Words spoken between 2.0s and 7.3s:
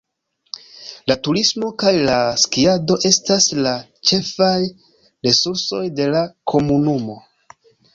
la skiado estas la ĉefaj resursoj de la komunumo.